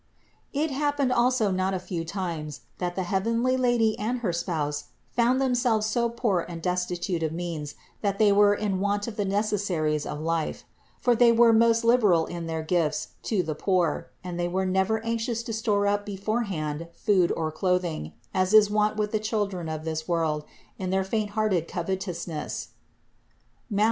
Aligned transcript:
It 0.51 0.71
happened 0.71 1.13
also 1.13 1.51
not 1.51 1.75
a 1.75 1.79
few 1.79 2.03
times 2.03 2.61
that 2.79 2.95
the 2.95 3.03
heavenly 3.03 3.55
Lady 3.55 3.95
and 3.99 4.21
her 4.21 4.33
spouse 4.33 4.85
found 5.11 5.39
themselves 5.39 5.85
so 5.85 6.09
poor 6.09 6.39
and 6.49 6.59
desti 6.59 6.99
tute 6.99 7.21
of 7.21 7.31
means 7.31 7.75
that 8.01 8.17
they 8.17 8.31
were 8.31 8.55
in 8.55 8.79
want 8.79 9.07
of 9.07 9.15
the 9.15 9.25
necessaries 9.25 10.07
of 10.07 10.19
life; 10.19 10.63
for 10.99 11.13
they 11.15 11.31
were 11.31 11.53
most 11.53 11.83
liberal 11.83 12.25
in 12.25 12.47
their 12.47 12.63
gifts 12.63 13.09
to 13.29 13.43
the 13.43 13.53
poor, 13.53 14.09
and 14.23 14.39
they 14.39 14.47
were 14.47 14.65
never 14.65 15.05
anxious 15.05 15.43
to 15.43 15.53
store 15.53 15.85
up 15.85 16.03
beforehand 16.03 16.87
food 16.93 17.31
or 17.37 17.51
clothing, 17.51 18.13
as 18.33 18.55
is 18.55 18.71
wont 18.71 18.97
with 18.97 19.11
the 19.11 19.19
children 19.19 19.69
of 19.69 19.85
this 19.85 20.07
world 20.07 20.45
in 20.79 20.89
their 20.89 21.03
faint 21.03 21.29
hearted 21.37 21.67
covetousness 21.67 22.69
(Matth. 23.69 23.79